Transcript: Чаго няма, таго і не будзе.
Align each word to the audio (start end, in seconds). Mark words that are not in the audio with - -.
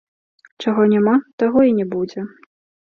Чаго 0.63 0.81
няма, 0.95 1.15
таго 1.45 1.59
і 1.69 1.79
не 1.83 1.91
будзе. 1.95 2.29